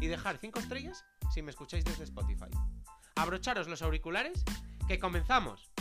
[0.00, 2.50] y dejar 5 estrellas si me escucháis desde Spotify.
[3.16, 4.44] Abrocharos los auriculares,
[4.88, 5.72] que comenzamos.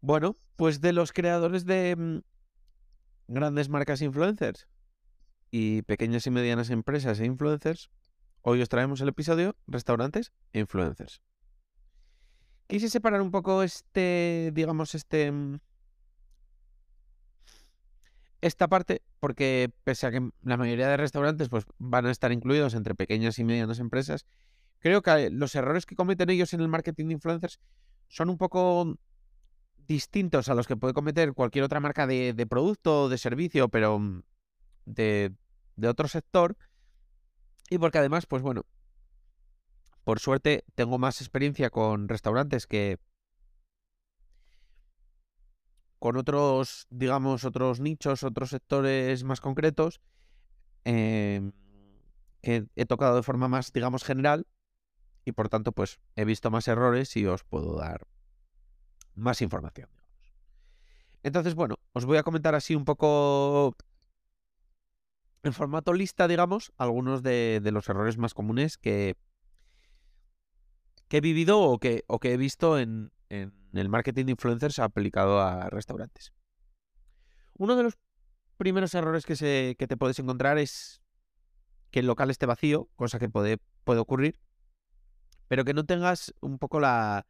[0.00, 2.18] Bueno, pues de los creadores de mm,
[3.28, 4.66] grandes marcas influencers
[5.50, 7.90] y pequeñas y medianas empresas e influencers,
[8.42, 11.22] hoy os traemos el episodio Restaurantes e Influencers.
[12.66, 15.32] Quise separar un poco este, digamos, este...
[18.40, 22.74] Esta parte, porque pese a que la mayoría de restaurantes pues, van a estar incluidos
[22.74, 24.24] entre pequeñas y medianas empresas,
[24.78, 27.60] creo que los errores que cometen ellos en el marketing de influencers
[28.08, 28.96] son un poco
[29.86, 33.68] distintos a los que puede cometer cualquier otra marca de, de producto o de servicio,
[33.68, 34.22] pero mm,
[34.86, 35.32] de,
[35.76, 36.56] de otro sector.
[37.68, 38.64] Y porque además, pues bueno,
[40.04, 42.98] por suerte tengo más experiencia con restaurantes que
[46.00, 50.00] con otros, digamos, otros nichos, otros sectores más concretos,
[50.84, 51.52] em,
[52.42, 54.46] que he tocado de forma más, digamos, general.
[55.26, 58.06] Y por tanto, pues he visto más errores y os puedo dar
[59.14, 59.90] más información.
[61.22, 63.76] Entonces, bueno, os voy a comentar así un poco
[65.42, 69.16] en formato lista, digamos, algunos de, los errores más comunes que,
[71.10, 76.32] he vivido o que he visto en, en el marketing de influencers aplicado a restaurantes.
[77.56, 77.98] Uno de los
[78.58, 81.00] primeros errores que, se, que te puedes encontrar es
[81.90, 84.38] que el local esté vacío, cosa que puede, puede ocurrir,
[85.48, 87.26] pero que no tengas un poco la,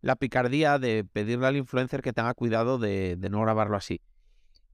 [0.00, 4.00] la picardía de pedirle al influencer que tenga cuidado de, de no grabarlo así.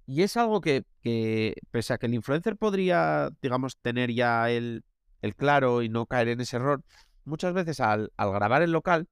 [0.06, 4.84] Y es algo que, que, pese a que el influencer podría, digamos, tener ya el,
[5.22, 6.84] el claro y no caer en ese error,
[7.24, 9.08] muchas veces al, al grabar el local,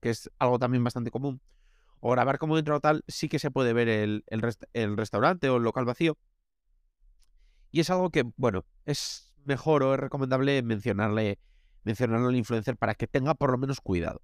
[0.00, 1.40] que es algo también bastante común,
[2.00, 5.48] o grabar como dentro local, sí que se puede ver el, el, rest- el restaurante
[5.50, 6.16] o el local vacío.
[7.70, 11.38] Y es algo que, bueno, es mejor o es recomendable mencionarle,
[11.84, 14.22] mencionarlo al influencer para que tenga por lo menos cuidado.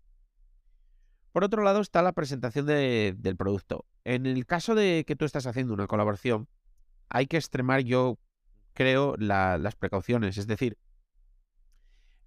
[1.33, 3.85] Por otro lado está la presentación de- del producto.
[4.05, 6.49] En el caso de que tú estás haciendo una colaboración,
[7.09, 8.19] hay que extremar, yo
[8.73, 10.39] creo, la- las precauciones.
[10.39, 10.79] Es decir,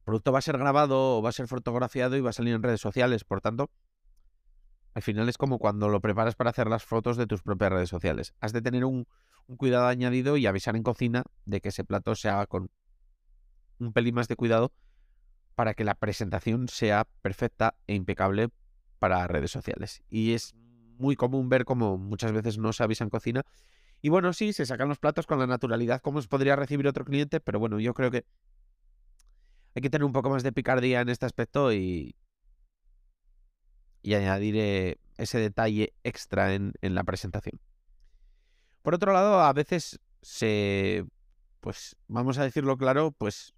[0.10, 2.64] producto va a ser grabado o va a ser fotografiado y va a salir en
[2.64, 3.24] redes sociales.
[3.24, 3.70] Por tanto,
[4.96, 7.90] al final es como cuando lo preparas para hacer las fotos de tus propias redes
[7.90, 8.34] sociales.
[8.40, 9.06] Has de tener un,
[9.58, 12.72] cuidado añadido y avisar en cocina de que ese plato se haga con
[13.78, 14.72] un pelín más de cuidado
[15.54, 18.50] para que la presentación sea perfecta e impecable
[18.98, 20.02] para redes sociales.
[20.10, 20.56] Y es
[20.98, 23.44] muy común ver como muchas veces no se avisa en cocina.
[24.02, 27.06] Y bueno, sí, se sacan los platos con la naturalidad como se podría recibir otro
[27.06, 28.26] cliente, pero bueno, yo creo que
[29.80, 32.14] hay que tener un poco más de picardía en este aspecto y,
[34.04, 37.62] añadir eh, ese detalle extra en, en la presentación.
[38.82, 41.06] Por otro lado, a veces se,
[41.62, 43.54] pues vamos a decirlo claro, pues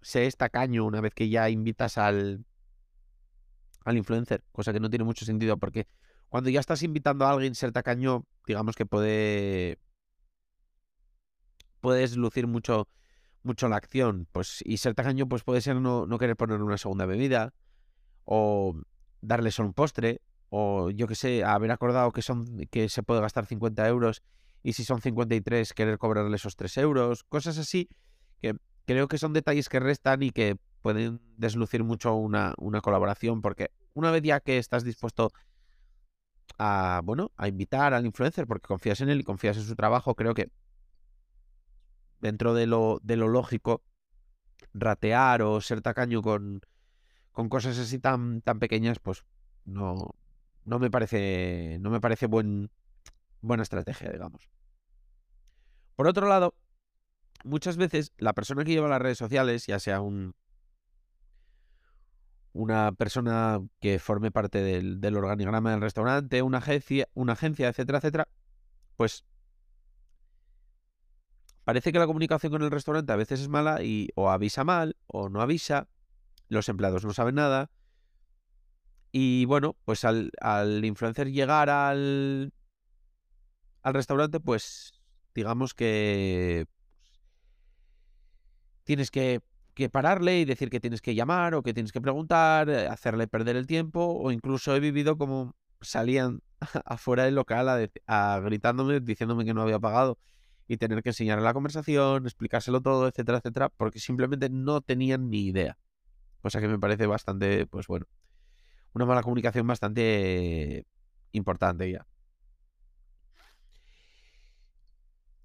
[0.00, 2.46] se es tacaño una vez que ya invitas al,
[3.84, 5.86] al influencer, cosa que no tiene mucho sentido porque
[6.30, 9.78] cuando ya estás invitando a alguien ser tacaño, digamos que puede
[11.82, 12.88] puedes lucir mucho
[13.44, 16.78] mucho la acción, pues y ser tacaño pues puede ser no, no querer poner una
[16.78, 17.52] segunda bebida
[18.24, 18.74] o
[19.20, 20.20] darle solo un postre
[20.50, 24.22] o yo que sé, haber acordado que son que se puede gastar 50 euros
[24.62, 27.88] y si son 53 querer cobrarle esos 3 euros, cosas así
[28.40, 28.54] que
[28.84, 33.70] creo que son detalles que restan y que pueden deslucir mucho una, una colaboración porque
[33.94, 35.32] una vez ya que estás dispuesto
[36.58, 40.14] a, bueno, a invitar al influencer porque confías en él y confías en su trabajo,
[40.14, 40.50] creo que
[42.22, 43.82] dentro de lo, de lo lógico,
[44.72, 46.62] ratear o ser tacaño con,
[47.32, 49.24] con cosas así tan, tan pequeñas, pues
[49.64, 50.14] no,
[50.64, 52.70] no me parece, no me parece buen,
[53.42, 54.48] buena estrategia, digamos.
[55.96, 56.54] Por otro lado,
[57.44, 60.34] muchas veces la persona que lleva las redes sociales, ya sea un,
[62.52, 67.98] una persona que forme parte del, del organigrama del restaurante, una agencia, una agencia, etcétera,
[67.98, 68.28] etcétera,
[68.96, 69.24] pues
[71.64, 74.96] parece que la comunicación con el restaurante a veces es mala y o avisa mal
[75.06, 75.88] o no avisa,
[76.48, 77.70] los empleados no saben nada.
[79.12, 82.52] Y bueno, pues al, al influencer llegar al,
[83.82, 84.92] al restaurante, pues
[85.34, 86.66] digamos que
[88.84, 89.40] tienes que,
[89.90, 93.56] pararle y decir que tienes que llamar o que tienes que preguntar, eh, hacerle perder
[93.56, 96.40] el tiempo, o incluso he vivido como salían
[96.84, 100.18] afuera del local a, a gritándome, diciéndome que no había pagado
[100.68, 105.46] y tener que enseñarle la conversación, explicárselo todo, etcétera, etcétera, porque simplemente no tenían ni
[105.46, 105.78] idea.
[106.42, 108.06] Cosa que me parece bastante, pues bueno,
[108.94, 110.86] una mala comunicación bastante
[111.32, 112.06] importante ya.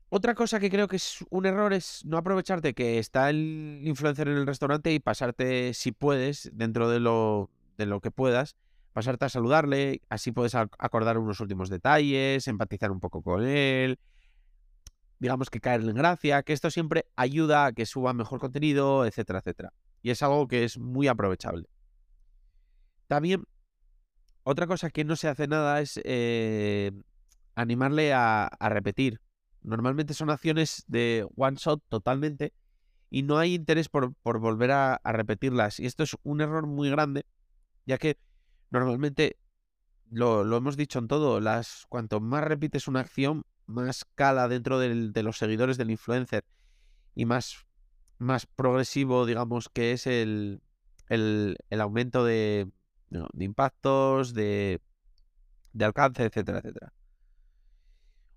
[0.10, 4.30] Otra cosa que creo que es un error es no aprovecharte que está el influencer
[4.30, 8.56] en el restaurante y pasarte, si puedes, dentro de lo, de lo que puedas,
[8.94, 14.00] pasarte a saludarle, así puedes ac- acordar unos últimos detalles, empatizar un poco con él,
[15.20, 19.40] digamos que caerle en gracia, que esto siempre ayuda a que suba mejor contenido, etcétera,
[19.40, 19.74] etcétera.
[20.02, 21.68] Y es algo que es muy aprovechable.
[23.08, 23.44] También,
[24.44, 26.92] otra cosa que no se hace nada es eh,
[27.56, 29.20] animarle a, a repetir.
[29.62, 32.54] Normalmente son acciones de one shot totalmente
[33.10, 35.80] y no hay interés por, volver a, a repetirlas.
[35.80, 37.26] Y esto es un error muy grande,
[37.86, 38.18] ya que
[38.70, 39.38] normalmente
[40.10, 44.80] lo, lo hemos dicho en todo, las, cuanto más repites una acción, más cala dentro
[44.80, 46.44] de los seguidores del influencer
[47.16, 47.66] y más,
[48.18, 50.62] más progresivo, digamos, que es el,
[51.10, 52.70] el, aumento de,
[53.10, 54.82] de impactos, de,
[55.74, 56.94] de alcance, etcétera, etcétera.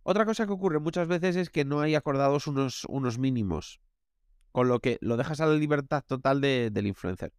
[0.03, 3.81] Otra cosa que ocurre muchas veces es que no hay acordados unos, unos mínimos,
[4.51, 7.33] con lo que lo dejas a la libertad total de- del influencer.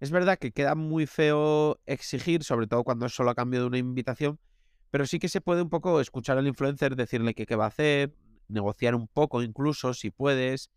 [0.00, 3.66] Es verdad que queda muy feo exigir, sobre todo cuando es solo a cambio de
[3.66, 4.38] una invitación,
[4.94, 8.14] pero sí que se puede un poco escuchar al influencer, decirle qué va a hacer,
[8.46, 10.70] negociar un poco incluso si puedes,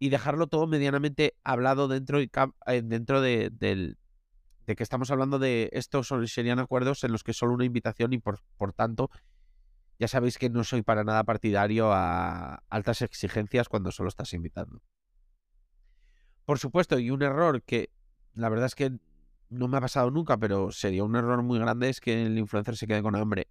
[0.00, 2.28] y dejarlo todo medianamente hablado dentro, y
[2.66, 7.54] eh, dentro de, de que estamos hablando de estos serían acuerdos en los que solo
[7.54, 9.10] una invitación y por, por tanto
[9.96, 14.82] ya sabéis que no soy para nada partidario a altas exigencias cuando solo estás invitando.
[16.46, 17.90] Por supuesto, y un error que
[18.34, 18.98] la verdad es que
[19.50, 22.76] no me ha pasado nunca, pero sería un error muy grande es que el influencer
[22.76, 23.48] se quede con hambre.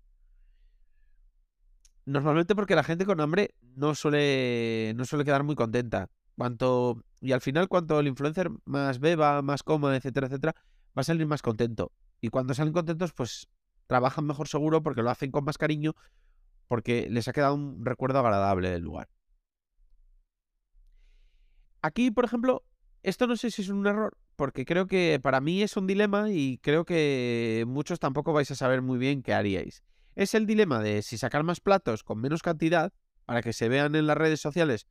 [2.06, 6.09] Normalmente porque la gente con hambre no suele, no suele quedar muy contenta.
[6.38, 10.53] Cuanto, y al final, cuanto el influencer más beba, más coma, etcétera, etcétera,
[10.97, 11.92] va a salir más contento.
[12.21, 13.48] Y cuando salen contentos, pues
[13.88, 15.94] trabajan mejor seguro porque lo hacen con más cariño,
[16.68, 19.09] porque les ha quedado un recuerdo agradable del lugar.
[21.81, 22.63] Aquí, por ejemplo,
[23.03, 26.29] esto no sé si es un error, porque creo que para mí es un dilema
[26.29, 29.83] y creo que muchos tampoco vais a saber muy bien qué haríais.
[30.15, 32.93] Es el dilema de si sacar más platos con menos cantidad
[33.25, 34.87] para que se vean en las redes sociales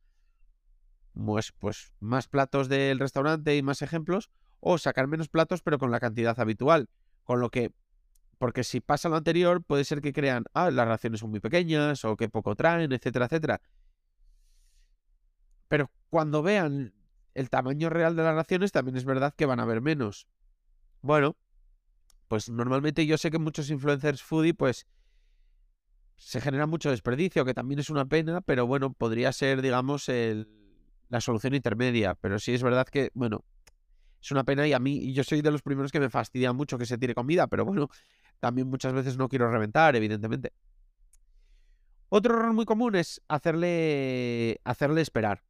[1.15, 5.91] pues, pues más platos del restaurante y más ejemplos, o sacar menos platos pero con
[5.91, 6.89] la cantidad habitual.
[7.23, 7.71] Con lo que,
[8.37, 12.03] porque si pasa lo anterior, puede ser que crean, ah, las raciones son muy pequeñas
[12.05, 13.61] o que poco traen, etcétera, etcétera.
[15.67, 16.93] Pero cuando vean
[17.35, 20.27] el tamaño real de las raciones, también es verdad que van a ver menos.
[21.01, 21.37] Bueno,
[22.27, 24.87] pues normalmente yo sé que muchos influencers foodie, pues
[26.15, 30.47] se genera mucho desperdicio, que también es una pena, pero bueno, podría ser, digamos, el,
[31.09, 32.15] la solución intermedia.
[32.15, 33.43] Pero sí es verdad que, bueno,
[34.21, 36.77] es una pena y a mí, yo soy de los primeros que me fastidia mucho
[36.77, 37.89] que se tire comida, pero bueno,
[38.39, 40.53] también muchas veces no quiero reventar, evidentemente.
[42.09, 45.43] Otro error muy común es hacerle, hacerle esperar.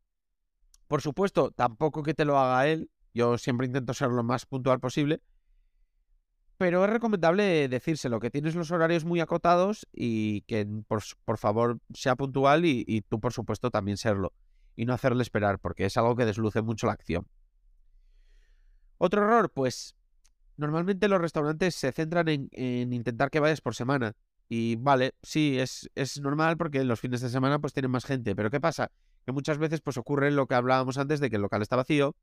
[0.87, 2.89] Por supuesto, tampoco que te lo haga él.
[3.13, 5.21] Yo siempre intento ser lo más puntual posible.
[6.57, 11.37] Pero es recomendable decírselo, que tienes los horarios muy acotados y que por, s- por
[11.37, 14.31] favor sea puntual y, tú por supuesto también serlo.
[14.77, 17.27] Y no hacerle esperar, porque es algo que desluce mucho la acción.
[18.97, 19.95] Otro error, pues
[20.57, 24.13] normalmente los restaurantes se centran en, en intentar que vayas por semana.
[24.49, 28.35] Y vale, sí, es, es normal porque los fines de semana pues tienen más gente.
[28.35, 28.91] Pero ¿qué pasa?
[29.25, 32.15] Que muchas veces pues ocurre lo que hablábamos antes de que el local está vacío,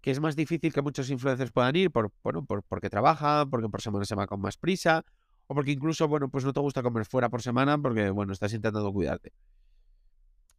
[0.00, 3.68] que es más difícil que muchos influencers puedan ir por, bueno, por, porque trabajan, porque
[3.68, 5.04] por semana se va con más prisa,
[5.46, 8.52] o porque incluso, bueno, pues no te gusta comer fuera por semana porque, bueno, estás
[8.54, 9.32] intentando cuidarte.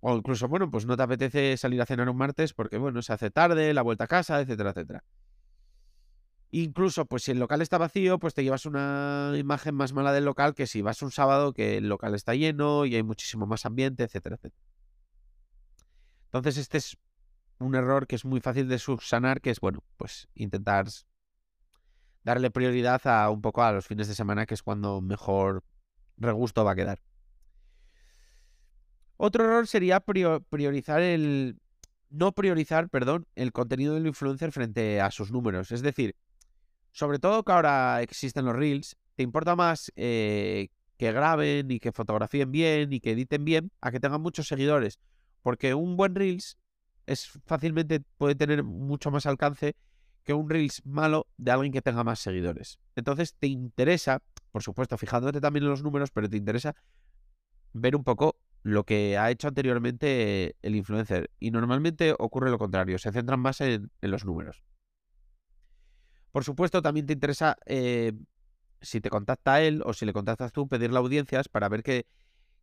[0.01, 3.13] O incluso, bueno, pues no te apetece salir a cenar un martes porque, bueno, se
[3.13, 5.03] hace tarde, la vuelta a casa, etcétera, etcétera.
[6.51, 10.25] Incluso, pues si el local está vacío, pues te llevas una imagen más mala del
[10.25, 13.65] local que si vas un sábado que el local está lleno y hay muchísimo más
[13.65, 14.70] ambiente, etcétera, etcétera.
[16.31, 16.97] Entonces, este es
[17.59, 20.87] un error que es muy fácil de subsanar, que es, bueno, pues intentar
[22.23, 25.63] darle prioridad a un poco a los fines de semana, que es cuando mejor
[26.15, 27.01] regusto va a quedar.
[29.17, 31.59] Otro error sería prio- priorizar el...
[32.09, 35.71] No priorizar, perdón, el contenido del influencer frente a sus números.
[35.71, 36.15] Es decir,
[36.91, 41.91] sobre todo que ahora existen los reels, te importa más eh, que graben y que
[41.91, 44.99] fotografíen bien y que editen bien a que tengan muchos seguidores.
[45.41, 46.57] Porque un buen Reels
[47.05, 49.75] es fácilmente puede tener mucho más alcance
[50.23, 52.79] que un Reels malo de alguien que tenga más seguidores.
[52.95, 54.21] Entonces te interesa,
[54.51, 56.75] por supuesto, fijándote también en los números, pero te interesa
[57.73, 61.31] ver un poco lo que ha hecho anteriormente el influencer.
[61.39, 64.63] Y normalmente ocurre lo contrario, se centran más en, los números.
[66.31, 68.13] Por supuesto, también te interesa, eh,
[68.79, 72.05] si te contacta él o si le contactas tú, pedirle audiencias para ver que,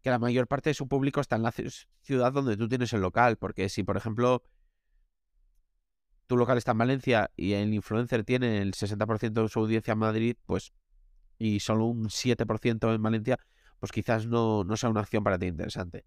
[0.03, 3.01] que la mayor parte de su público está en la ciudad donde tú tienes el
[3.01, 3.37] local.
[3.37, 4.43] Porque si, por ejemplo,
[6.27, 9.99] tu local está en Valencia y el influencer tiene el 60% de su audiencia en
[9.99, 10.73] Madrid, pues,
[11.39, 13.39] y solo un 7% en Valencia,
[13.79, 16.05] pues quizás no, no sea una acción para ti interesante.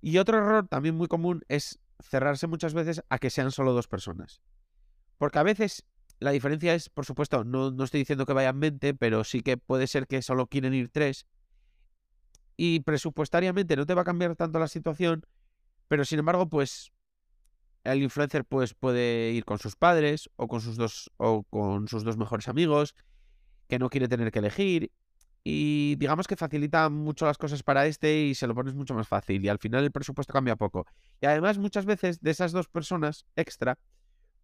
[0.00, 3.88] Y otro error también muy común es cerrarse muchas veces a que sean solo dos
[3.88, 4.40] personas.
[5.18, 5.84] Porque a veces
[6.20, 9.56] la diferencia es, por supuesto, no, no estoy diciendo que vayan mente, pero sí que
[9.56, 11.26] puede ser que solo quieren ir tres.
[12.60, 15.24] Y presupuestariamente no te va a cambiar tanto la situación,
[15.86, 16.92] pero sin embargo, pues
[17.84, 22.02] el influencer pues, puede ir con sus padres o con sus dos o con sus
[22.02, 22.96] dos mejores amigos,
[23.68, 24.90] que no quiere tener que elegir.
[25.44, 29.06] Y digamos que facilita mucho las cosas para este y se lo pones mucho más
[29.06, 29.42] fácil.
[29.44, 30.84] Y al final el presupuesto cambia poco.
[31.20, 33.78] Y además, muchas veces de esas dos personas extra,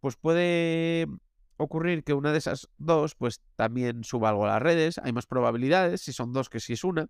[0.01, 1.09] pues puede
[1.57, 4.99] ocurrir que una de esas dos, pues también suba algo a las redes.
[4.99, 7.09] Hay más probabilidades si son dos que si es una.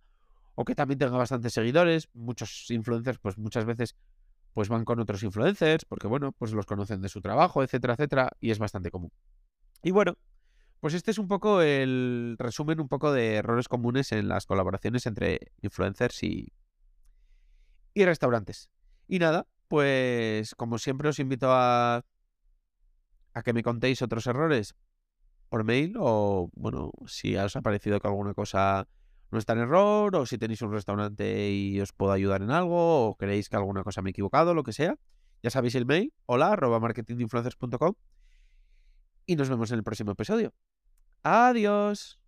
[0.55, 2.09] O que también tenga bastantes seguidores.
[2.15, 3.97] Muchos influencers, pues muchas veces
[4.53, 8.31] pues van con otros influencers, porque bueno, pues los conocen de su trabajo, etcétera, etcétera,
[8.41, 9.11] y es bastante común.
[9.83, 10.17] Y bueno,
[10.79, 15.07] pues este es un poco el resumen un poco de errores comunes en las colaboraciones
[15.07, 16.53] entre influencers y,
[17.95, 18.71] y restaurantes.
[19.09, 22.05] Y nada, pues como siempre os invito a,
[23.35, 24.75] a que me contéis otros errores
[25.49, 28.87] por mail o bueno, si os ha parecido que alguna cosa
[29.35, 33.09] no está en error, o si tenéis un restaurante y os puedo ayudar en algo,
[33.09, 34.97] o creéis que alguna cosa me he equivocado, lo que sea,
[35.43, 37.95] ya sabéis el mail, hola, arroba marketinginfluencers.com
[39.27, 40.55] y nos vemos en el próximo episodio.
[41.23, 42.19] Adiós.